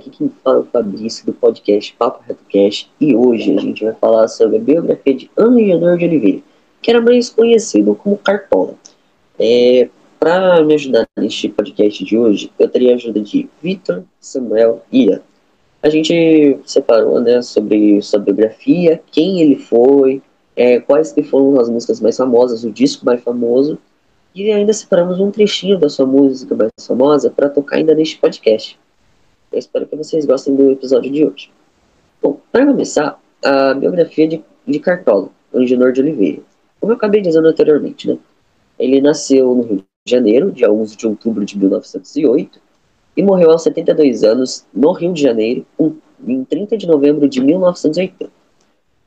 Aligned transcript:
aqui 0.00 0.10
quem 0.10 0.30
fala 0.42 0.56
é 0.56 0.60
o 0.60 0.64
Fabrício 0.64 1.26
do 1.26 1.32
podcast 1.34 1.94
Papo 1.98 2.24
Reto 2.26 2.42
Cast 2.48 2.90
e 2.98 3.14
hoje 3.14 3.54
a 3.54 3.60
gente 3.60 3.84
vai 3.84 3.92
falar 3.94 4.26
sobre 4.28 4.56
a 4.56 4.60
biografia 4.60 5.14
de 5.14 5.30
Angenor 5.36 5.98
de 5.98 6.06
Oliveira, 6.06 6.40
que 6.80 6.90
era 6.90 7.02
mais 7.02 7.28
conhecido 7.28 7.94
como 7.94 8.16
Cartola. 8.16 8.74
É, 9.38 9.90
Para 10.18 10.64
me 10.64 10.74
ajudar 10.74 11.06
neste 11.18 11.50
podcast 11.50 12.02
de 12.02 12.16
hoje, 12.16 12.50
eu 12.58 12.68
teria 12.68 12.92
a 12.92 12.94
ajuda 12.94 13.20
de 13.20 13.48
Vitor, 13.62 14.02
Samuel 14.18 14.82
e 14.90 15.04
Ian. 15.04 15.20
A 15.82 15.90
gente 15.90 16.58
separou 16.64 17.20
né, 17.20 17.42
sobre 17.42 18.00
sua 18.00 18.20
biografia, 18.20 19.00
quem 19.12 19.40
ele 19.40 19.56
foi, 19.56 20.22
é, 20.56 20.80
quais 20.80 21.12
que 21.12 21.22
foram 21.22 21.60
as 21.60 21.68
músicas 21.68 22.00
mais 22.00 22.16
famosas, 22.16 22.64
o 22.64 22.70
disco 22.70 23.04
mais 23.04 23.22
famoso 23.22 23.78
e 24.34 24.50
ainda 24.50 24.72
separamos 24.72 25.20
um 25.20 25.30
trechinho 25.30 25.78
da 25.78 25.90
sua 25.90 26.06
música 26.06 26.54
mais 26.54 26.70
famosa 26.86 27.30
para 27.30 27.50
tocar 27.50 27.76
ainda 27.76 27.94
neste 27.94 28.16
podcast. 28.16 28.79
Eu 29.52 29.58
espero 29.58 29.86
que 29.86 29.96
vocês 29.96 30.24
gostem 30.24 30.54
do 30.54 30.70
episódio 30.70 31.10
de 31.10 31.24
hoje. 31.24 31.50
Bom, 32.22 32.38
para 32.52 32.64
começar, 32.64 33.20
a 33.44 33.74
biografia 33.74 34.28
de, 34.28 34.44
de 34.64 34.78
Cartola, 34.78 35.28
Angenor 35.52 35.92
de 35.92 36.00
Oliveira. 36.00 36.42
Como 36.78 36.92
eu 36.92 36.96
acabei 36.96 37.20
dizendo 37.20 37.48
anteriormente, 37.48 38.06
né? 38.06 38.16
Ele 38.78 39.00
nasceu 39.00 39.52
no 39.54 39.62
Rio 39.62 39.76
de 39.78 40.10
Janeiro, 40.10 40.52
dia 40.52 40.70
11 40.70 40.96
de 40.96 41.06
outubro 41.06 41.44
de 41.44 41.58
1908, 41.58 42.60
e 43.16 43.22
morreu 43.24 43.50
aos 43.50 43.64
72 43.64 44.22
anos 44.22 44.64
no 44.72 44.92
Rio 44.92 45.12
de 45.12 45.20
Janeiro, 45.20 45.66
em 46.24 46.44
30 46.44 46.76
de 46.78 46.86
novembro 46.86 47.28
de 47.28 47.40
1980. 47.40 48.30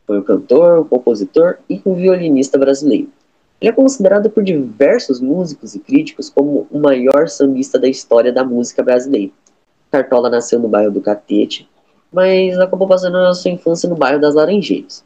Foi 0.06 0.20
um 0.20 0.24
cantor, 0.24 0.80
um 0.80 0.84
compositor 0.84 1.60
e 1.70 1.82
um 1.86 1.96
violinista 1.96 2.58
brasileiro. 2.58 3.08
Ele 3.62 3.70
é 3.70 3.74
considerado 3.74 4.30
por 4.30 4.44
diversos 4.44 5.22
músicos 5.22 5.74
e 5.74 5.80
críticos 5.80 6.30
como 6.30 6.68
o 6.70 6.80
maior 6.80 7.30
sambista 7.30 7.80
da 7.80 7.88
história 7.88 8.34
da 8.34 8.44
música 8.44 8.84
brasileira. 8.84 9.32
Cartola 9.94 10.28
nasceu 10.28 10.60
no 10.60 10.68
bairro 10.68 10.92
do 10.92 11.00
Catete, 11.00 11.70
mas 12.12 12.58
acabou 12.58 12.88
passando 12.88 13.16
a 13.18 13.34
sua 13.36 13.52
infância 13.52 13.88
no 13.88 13.96
bairro 13.96 14.20
das 14.20 14.34
Laranjeiras. 14.34 15.06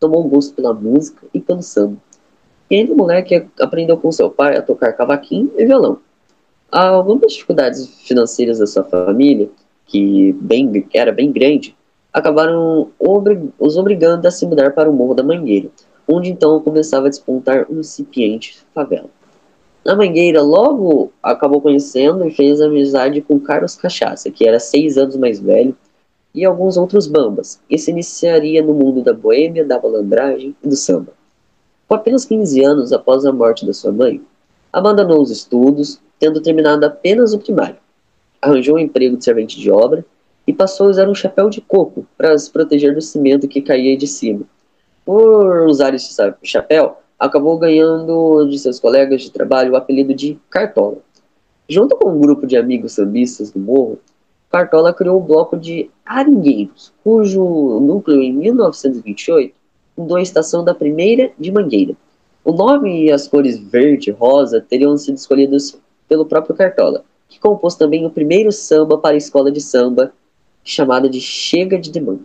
Tomou 0.00 0.24
gosto 0.24 0.54
pela 0.54 0.72
música 0.72 1.26
e 1.34 1.38
pelo 1.38 1.62
samba. 1.62 1.98
E 2.70 2.76
ainda 2.76 2.94
moleque 2.94 3.46
aprendeu 3.60 3.98
com 3.98 4.10
seu 4.10 4.30
pai 4.30 4.56
a 4.56 4.62
tocar 4.62 4.94
cavaquinho 4.94 5.52
e 5.58 5.66
violão. 5.66 5.98
Algumas 6.72 7.34
dificuldades 7.34 7.86
financeiras 8.06 8.58
da 8.58 8.66
sua 8.66 8.84
família, 8.84 9.50
que 9.84 10.32
bem, 10.40 10.86
era 10.94 11.12
bem 11.12 11.30
grande, 11.30 11.76
acabaram 12.10 12.90
obrig 12.98 13.50
os 13.58 13.76
obrigando 13.76 14.26
a 14.26 14.30
se 14.30 14.46
mudar 14.46 14.72
para 14.72 14.88
o 14.88 14.92
Morro 14.92 15.12
da 15.12 15.22
Mangueira, 15.22 15.68
onde 16.08 16.30
então 16.30 16.60
começava 16.60 17.08
a 17.08 17.10
despontar 17.10 17.66
um 17.70 17.80
incipiente 17.80 18.58
favela. 18.74 19.10
Na 19.88 19.96
Mangueira, 19.96 20.42
logo 20.42 21.10
acabou 21.22 21.62
conhecendo 21.62 22.28
e 22.28 22.30
fez 22.30 22.60
amizade 22.60 23.22
com 23.22 23.40
Carlos 23.40 23.74
Cachaça, 23.74 24.30
que 24.30 24.46
era 24.46 24.60
seis 24.60 24.98
anos 24.98 25.16
mais 25.16 25.40
velho, 25.40 25.74
e 26.34 26.44
alguns 26.44 26.76
outros 26.76 27.06
bambas, 27.06 27.58
e 27.70 27.78
se 27.78 27.90
iniciaria 27.90 28.62
no 28.62 28.74
mundo 28.74 29.02
da 29.02 29.14
boêmia, 29.14 29.64
da 29.64 29.80
malandragem 29.80 30.54
e 30.62 30.68
do 30.68 30.76
samba. 30.76 31.14
Com 31.88 31.94
apenas 31.94 32.26
15 32.26 32.62
anos 32.62 32.92
após 32.92 33.24
a 33.24 33.32
morte 33.32 33.64
da 33.64 33.72
sua 33.72 33.90
mãe, 33.90 34.20
abandonou 34.70 35.22
os 35.22 35.30
estudos, 35.30 35.98
tendo 36.18 36.42
terminado 36.42 36.84
apenas 36.84 37.32
o 37.32 37.38
primário. 37.38 37.78
Arranjou 38.42 38.76
um 38.76 38.80
emprego 38.80 39.16
de 39.16 39.24
servente 39.24 39.58
de 39.58 39.70
obra 39.70 40.04
e 40.46 40.52
passou 40.52 40.88
a 40.88 40.90
usar 40.90 41.08
um 41.08 41.14
chapéu 41.14 41.48
de 41.48 41.62
coco 41.62 42.06
para 42.14 42.36
se 42.36 42.50
proteger 42.50 42.94
do 42.94 43.00
cimento 43.00 43.48
que 43.48 43.62
caía 43.62 43.96
de 43.96 44.06
cima 44.06 44.42
por 45.02 45.62
usar 45.62 45.94
esse 45.94 46.14
chapéu, 46.42 46.98
acabou 47.18 47.58
ganhando 47.58 48.46
de 48.46 48.58
seus 48.58 48.78
colegas 48.78 49.22
de 49.22 49.30
trabalho 49.30 49.72
o 49.72 49.76
apelido 49.76 50.14
de 50.14 50.38
Cartola. 50.48 50.98
Junto 51.68 51.96
com 51.96 52.10
um 52.10 52.20
grupo 52.20 52.46
de 52.46 52.56
amigos 52.56 52.92
sambistas 52.92 53.50
do 53.50 53.58
morro, 53.58 53.98
Cartola 54.50 54.94
criou 54.94 55.18
o 55.18 55.24
bloco 55.24 55.56
de 55.56 55.90
Aringueiros, 56.06 56.92
cujo 57.02 57.80
núcleo 57.80 58.22
em 58.22 58.32
1928 58.32 59.58
fundou 59.98 60.16
a 60.16 60.22
estação 60.22 60.64
da 60.64 60.72
primeira 60.72 61.32
de 61.36 61.50
Mangueira. 61.50 61.96
O 62.44 62.52
nome 62.52 63.06
e 63.06 63.10
as 63.10 63.26
cores 63.26 63.58
verde 63.58 64.10
e 64.10 64.12
rosa 64.12 64.60
teriam 64.60 64.96
sido 64.96 65.16
escolhidos 65.16 65.76
pelo 66.08 66.24
próprio 66.24 66.54
Cartola, 66.54 67.04
que 67.28 67.40
compôs 67.40 67.74
também 67.74 68.06
o 68.06 68.10
primeiro 68.10 68.52
samba 68.52 68.96
para 68.96 69.16
a 69.16 69.18
escola 69.18 69.50
de 69.50 69.60
samba, 69.60 70.12
chamada 70.62 71.08
de 71.08 71.20
Chega 71.20 71.76
de 71.76 71.90
Demanda. 71.90 72.22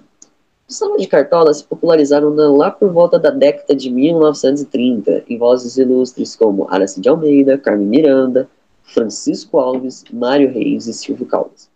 Os 0.73 0.79
sambas 0.79 1.03
de 1.03 1.07
Cartola 1.07 1.53
se 1.53 1.63
popularizaram 1.63 2.33
lá 2.57 2.71
por 2.71 2.91
volta 2.91 3.19
da 3.19 3.29
década 3.29 3.75
de 3.75 3.91
1930, 3.91 5.23
em 5.29 5.37
vozes 5.37 5.77
ilustres 5.77 6.35
como 6.35 6.67
Aracide 6.67 7.07
Almeida, 7.07 7.59
Carmen 7.59 7.85
Miranda, 7.85 8.49
Francisco 8.81 9.59
Alves, 9.59 10.03
Mário 10.11 10.51
Reis 10.51 10.87
e 10.87 10.93
Silvio 10.95 11.27
Caldas. 11.27 11.69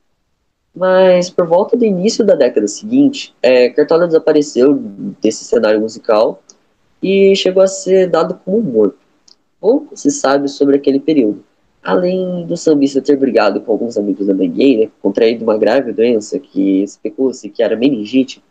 Mas 0.76 1.30
por 1.30 1.46
volta 1.46 1.78
do 1.78 1.86
início 1.86 2.26
da 2.26 2.34
década 2.34 2.68
seguinte, 2.68 3.36
é, 3.40 3.70
Cartola 3.70 4.08
desapareceu 4.08 4.74
desse 5.22 5.46
cenário 5.46 5.80
musical 5.80 6.42
e 7.00 7.36
chegou 7.36 7.62
a 7.62 7.68
ser 7.68 8.10
dado 8.10 8.42
como 8.44 8.64
morto. 8.64 8.98
Pouco 9.62 9.96
se 9.96 10.10
sabe 10.10 10.48
sobre 10.48 10.76
aquele 10.76 11.00
período. 11.00 11.44
Além 11.84 12.48
do 12.48 12.58
sambista 12.58 13.00
ter 13.00 13.16
brigado 13.16 13.62
com 13.62 13.72
alguns 13.72 13.96
amigos 13.96 14.26
da 14.26 14.34
Mangueira, 14.34 14.90
contraído 15.04 15.44
uma 15.44 15.56
grave 15.56 15.94
doença 15.94 16.40
que 16.40 16.82
especula-se 16.82 17.48
que 17.48 17.62
era 17.62 17.76
meningite, 17.76 18.42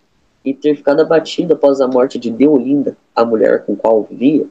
e 0.47 0.55
ter 0.55 0.77
ficado 0.77 1.01
abatida 1.01 1.55
após 1.55 1.81
a 1.81 1.89
morte 1.89 2.21
de 2.21 2.31
Deolinda, 2.31 2.97
a 3.15 3.25
mulher 3.25 3.67
com 3.67 3.75
qual 3.75 4.05
vivia, 4.05 4.47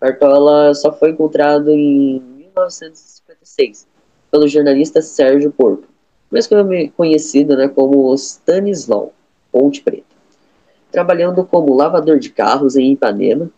Cartola 0.00 0.74
só 0.74 0.90
foi 0.90 1.10
encontrado 1.10 1.70
em 1.70 2.20
1956 2.20 3.86
pelo 4.30 4.48
jornalista 4.48 5.02
Sérgio 5.02 5.52
Porto, 5.52 5.86
mais 6.30 6.48
conhecido 6.96 7.54
né, 7.54 7.68
como 7.68 8.14
Stanislau 8.14 9.12
Ponte 9.52 9.82
Preta, 9.82 10.04
trabalhando 10.90 11.44
como 11.44 11.74
lavador 11.74 12.18
de 12.18 12.30
carros 12.30 12.74
em 12.74 12.92
Ipanema, 12.92 13.50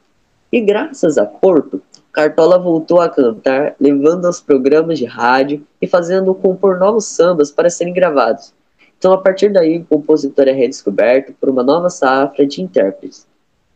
e 0.50 0.60
graças 0.60 1.16
a 1.16 1.26
Porto, 1.26 1.80
Cartola 2.10 2.58
voltou 2.58 3.00
a 3.00 3.08
cantar, 3.08 3.76
levando 3.78 4.26
aos 4.26 4.40
programas 4.40 4.98
de 4.98 5.04
rádio 5.04 5.64
e 5.80 5.86
fazendo 5.86 6.34
compor 6.34 6.78
novos 6.78 7.04
sambas 7.04 7.52
para 7.52 7.70
serem 7.70 7.92
gravados, 7.92 8.52
então, 8.98 9.12
a 9.12 9.18
partir 9.18 9.52
daí, 9.52 9.78
o 9.78 9.84
compositor 9.84 10.48
é 10.48 10.52
redescoberto 10.52 11.32
por 11.40 11.48
uma 11.48 11.62
nova 11.62 11.88
safra 11.88 12.44
de 12.44 12.60
intérpretes. 12.60 13.28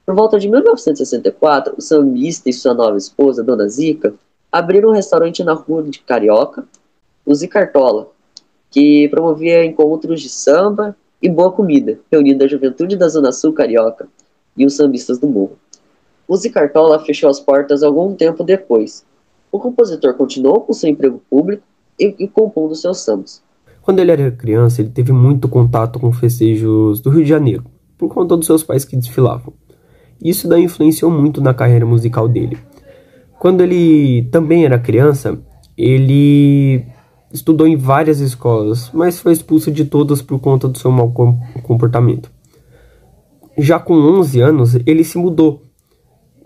Por 0.04 0.16
volta 0.16 0.36
de 0.36 0.48
1964, 0.48 1.74
o 1.78 1.80
sambista 1.80 2.50
e 2.50 2.52
sua 2.52 2.74
nova 2.74 2.96
esposa, 2.96 3.44
Dona 3.44 3.68
Zica, 3.68 4.14
abriram 4.50 4.90
um 4.90 4.94
restaurante 4.94 5.44
na 5.44 5.52
rua 5.52 5.84
de 5.84 6.00
Carioca, 6.00 6.66
o 7.24 7.32
Zicartola, 7.32 8.10
que 8.68 9.08
promovia 9.10 9.64
encontros 9.64 10.20
de 10.20 10.28
samba 10.28 10.96
e 11.22 11.28
boa 11.28 11.52
comida, 11.52 12.00
reunindo 12.10 12.42
a 12.42 12.48
juventude 12.48 12.96
da 12.96 13.08
Zona 13.08 13.30
Sul 13.30 13.52
Carioca 13.52 14.08
e 14.56 14.66
os 14.66 14.74
sambistas 14.74 15.20
do 15.20 15.28
morro. 15.28 15.56
O 16.26 16.36
Zicartola 16.36 16.98
fechou 16.98 17.30
as 17.30 17.38
portas 17.38 17.84
algum 17.84 18.16
tempo 18.16 18.42
depois. 18.42 19.04
O 19.52 19.60
compositor 19.60 20.14
continuou 20.14 20.62
com 20.62 20.72
seu 20.72 20.90
emprego 20.90 21.22
público 21.30 21.62
e, 21.96 22.12
e 22.18 22.26
compondo 22.26 22.74
seus 22.74 22.98
sambas. 22.98 23.40
Quando 23.82 23.98
ele 23.98 24.12
era 24.12 24.30
criança, 24.30 24.80
ele 24.80 24.90
teve 24.90 25.12
muito 25.12 25.48
contato 25.48 25.98
com 25.98 26.12
festejos 26.12 27.00
do 27.00 27.10
Rio 27.10 27.24
de 27.24 27.28
Janeiro, 27.28 27.64
por 27.98 28.08
conta 28.08 28.36
dos 28.36 28.46
seus 28.46 28.62
pais 28.62 28.84
que 28.84 28.96
desfilavam. 28.96 29.52
Isso 30.22 30.48
daí 30.48 30.62
influenciou 30.62 31.10
muito 31.10 31.40
na 31.40 31.52
carreira 31.52 31.84
musical 31.84 32.28
dele. 32.28 32.56
Quando 33.40 33.60
ele 33.60 34.28
também 34.30 34.64
era 34.64 34.78
criança, 34.78 35.36
ele 35.76 36.86
estudou 37.32 37.66
em 37.66 37.76
várias 37.76 38.20
escolas, 38.20 38.88
mas 38.94 39.18
foi 39.18 39.32
expulso 39.32 39.70
de 39.70 39.84
todas 39.84 40.22
por 40.22 40.38
conta 40.38 40.68
do 40.68 40.78
seu 40.78 40.92
mau 40.92 41.12
comportamento. 41.62 42.30
Já 43.58 43.80
com 43.80 43.94
11 43.94 44.40
anos, 44.40 44.74
ele 44.86 45.02
se 45.02 45.18
mudou 45.18 45.62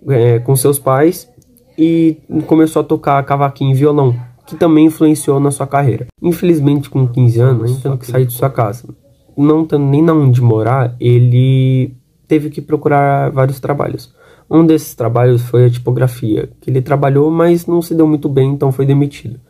é, 0.08 0.38
com 0.38 0.56
seus 0.56 0.78
pais 0.78 1.28
e 1.76 2.16
começou 2.46 2.81
a 2.81 2.84
tocar 2.84 3.22
cavaquinho 3.25 3.72
e 3.72 3.78
violão, 3.78 4.16
que 4.46 4.56
também 4.56 4.87
influenciou 4.87 5.40
na 5.40 5.50
sua 5.50 5.66
carreira. 5.66 6.06
Infelizmente, 6.22 6.88
com 6.88 7.06
15 7.06 7.40
anos, 7.40 7.82
tendo 7.82 7.98
que 7.98 8.06
sair 8.06 8.26
de 8.26 8.32
sua 8.32 8.48
casa, 8.48 8.88
não 9.37 9.66
tendo 9.66 9.84
nem 9.84 10.02
na 10.02 10.12
onde 10.14 10.40
morar, 10.40 10.94
ele 11.00 11.94
teve 12.28 12.48
que 12.50 12.60
procurar 12.60 13.31
vários 13.31 13.60
trabalhos. 13.60 14.14
Um 14.48 14.64
desses 14.64 14.94
trabalhos 14.94 15.43
foi 15.43 15.66
a 15.66 15.70
tipografia, 15.70 16.48
que 16.60 16.70
ele 16.70 16.81
trabalhou, 16.81 17.31
mas 17.31 17.66
não 17.66 17.82
se 17.82 17.94
deu 17.94 18.06
muito 18.06 18.28
bem, 18.28 18.50
então 18.50 18.70
foi 18.70 18.87
demitido. 18.87 19.40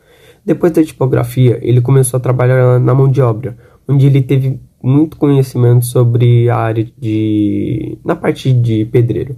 Depois 0.44 0.72
da 0.72 0.82
tipografia, 0.82 1.58
ele 1.60 1.81
começou 1.81 2.16
a 2.16 2.20
trabalhar 2.20 2.81
na 2.81 2.94
mão 2.94 3.08
de 3.08 3.20
obra, 3.20 3.56
onde 3.87 4.06
ele 4.06 4.22
teve 4.22 4.60
muito 4.82 5.16
conhecimento 5.16 5.84
sobre 5.84 6.49
a 6.49 6.56
área 6.56 6.87
de. 6.96 7.99
na 8.04 8.14
parte 8.14 8.52
de 8.52 8.84
pedreiro. 8.87 9.37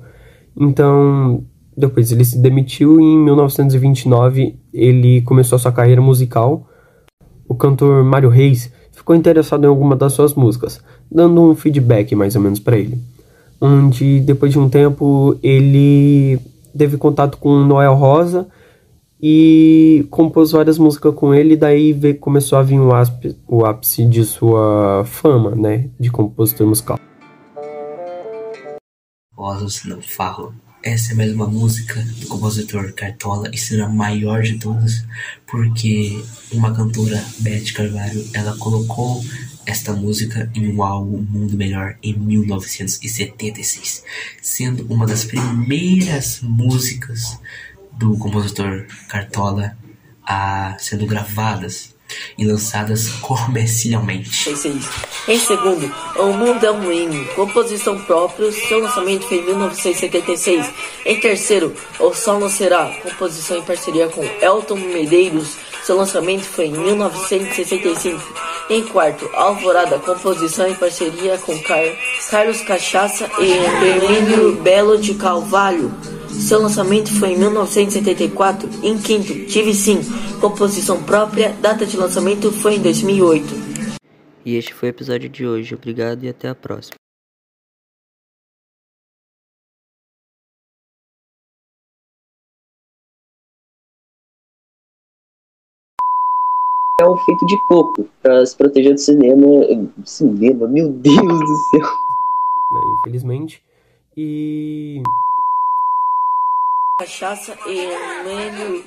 Então, 0.56 1.44
depois 1.78 2.10
ele 2.10 2.24
se 2.24 2.36
demitiu 2.36 3.00
e 3.00 3.04
em 3.04 3.18
1929 3.18 4.58
ele 4.74 5.22
começou 5.22 5.54
a 5.54 5.58
sua 5.60 5.70
carreira 5.70 6.02
musical. 6.02 6.68
O 7.48 7.54
cantor 7.54 8.02
Mário 8.02 8.28
Reis 8.28 8.72
ficou 8.90 9.14
interessado 9.14 9.62
em 9.62 9.68
alguma 9.68 9.94
das 9.94 10.12
suas 10.12 10.34
músicas, 10.34 10.82
dando 11.10 11.40
um 11.40 11.54
feedback 11.54 12.16
mais 12.16 12.34
ou 12.34 12.42
menos 12.42 12.58
para 12.58 12.76
ele. 12.76 12.98
Onde 13.60 14.18
depois 14.20 14.50
de 14.50 14.58
um 14.58 14.68
tempo 14.68 15.38
ele 15.40 16.40
teve 16.76 16.96
contato 16.96 17.38
com 17.38 17.64
Noel 17.64 17.94
Rosa 17.94 18.48
e 19.22 20.04
compôs 20.10 20.50
várias 20.50 20.78
músicas 20.78 21.14
com 21.14 21.32
ele, 21.32 21.54
e 21.54 21.56
daí 21.56 21.92
veio, 21.92 22.18
começou 22.18 22.58
a 22.58 22.62
vir 22.62 22.78
o 22.80 22.92
ápice, 22.92 23.36
o 23.48 23.64
ápice 23.64 24.04
de 24.04 24.24
sua 24.24 25.04
fama, 25.04 25.54
né, 25.56 25.90
de 25.98 26.10
compositor 26.10 26.66
musical. 26.66 26.98
Vozes 29.36 29.84
não 29.84 30.00
falam. 30.02 30.67
Essa 30.90 31.12
é 31.12 31.14
mais 31.14 31.30
uma 31.34 31.46
música 31.46 32.02
do 32.18 32.28
compositor 32.28 32.94
Cartola 32.94 33.50
e 33.52 33.58
será 33.58 33.84
a 33.84 33.90
maior 33.90 34.40
de 34.40 34.58
todas, 34.58 35.04
porque 35.46 36.24
uma 36.50 36.74
cantora, 36.74 37.22
Beth 37.40 37.74
Carvalho, 37.74 38.26
ela 38.32 38.56
colocou 38.56 39.22
esta 39.66 39.92
música 39.92 40.50
em 40.54 40.66
um 40.74 40.82
álbum 40.82 41.20
Mundo 41.20 41.58
Melhor 41.58 41.98
em 42.02 42.14
1976, 42.14 44.02
sendo 44.40 44.86
uma 44.90 45.06
das 45.06 45.26
primeiras 45.26 46.40
músicas 46.40 47.38
do 47.98 48.16
compositor 48.16 48.86
Cartola 49.08 49.76
a 50.24 50.74
sendo 50.78 51.06
gravadas 51.06 51.94
e 52.36 52.44
lançadas 52.44 53.08
comercialmente. 53.20 54.50
Em 55.26 55.38
segundo, 55.38 55.92
O 56.16 56.32
Mundo 56.32 56.64
é 56.64 56.70
um 56.70 56.92
Hino, 56.92 57.24
composição 57.34 57.98
própria, 58.04 58.50
seu 58.52 58.80
lançamento 58.80 59.26
foi 59.26 59.38
em 59.38 59.44
1976. 59.44 60.66
Em 61.04 61.20
terceiro, 61.20 61.74
O 61.98 62.14
Sol 62.14 62.40
Não 62.40 62.48
Será, 62.48 62.86
composição 63.02 63.58
em 63.58 63.62
parceria 63.62 64.08
com 64.08 64.24
Elton 64.42 64.76
Medeiros, 64.76 65.56
seu 65.84 65.96
lançamento 65.96 66.44
foi 66.44 66.66
em 66.66 66.72
1965. 66.72 68.20
Em 68.68 68.84
quarto, 68.84 69.28
Alvorada, 69.32 69.98
composição 69.98 70.68
em 70.68 70.74
parceria 70.74 71.38
com 71.38 71.58
Car 71.62 71.82
Carlos 72.30 72.60
Cachaça 72.60 73.26
e 73.38 73.50
Hermínio 73.50 74.56
Belo 74.56 74.98
de 74.98 75.14
Carvalho. 75.14 76.17
Seu 76.38 76.62
lançamento 76.62 77.12
foi 77.18 77.32
em 77.32 77.38
1974. 77.38 78.70
Em 78.82 78.96
quinto, 78.96 79.46
Tive 79.46 79.74
Sim, 79.74 80.00
composição 80.40 81.02
própria, 81.02 81.52
data 81.60 81.84
de 81.84 81.96
lançamento 81.96 82.52
foi 82.52 82.76
em 82.76 82.80
2008. 82.80 83.44
E 84.46 84.54
este 84.54 84.72
foi 84.72 84.88
o 84.88 84.90
episódio 84.90 85.28
de 85.28 85.44
hoje. 85.44 85.74
Obrigado 85.74 86.24
e 86.24 86.28
até 86.28 86.48
a 86.48 86.54
próxima. 86.54 86.94
É 97.00 97.06
um 97.06 97.16
feito 97.16 97.46
de 97.46 97.56
coco 97.68 98.08
para 98.22 98.46
se 98.46 98.56
proteger 98.56 98.94
do 98.94 99.00
cinema. 99.00 99.46
Cinema, 100.04 100.66
meu 100.66 100.88
Deus 100.90 101.16
do 101.16 101.56
céu. 101.70 101.80
Né, 101.80 102.80
infelizmente. 103.00 103.62
E 104.16 105.02
Cachaça 107.00 107.56
e 107.64 107.86
Mano 108.24 108.84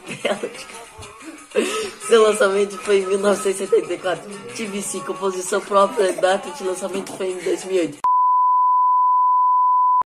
Seu 2.09 2.23
lançamento 2.23 2.77
foi 2.79 2.99
em 2.99 3.05
1974. 3.05 4.29
TVC, 4.53 4.99
composição 4.99 5.61
própria, 5.61 6.11
data 6.11 6.51
de 6.51 6.61
lançamento 6.65 7.15
foi 7.15 7.31
em 7.31 7.37
2008. 7.37 8.10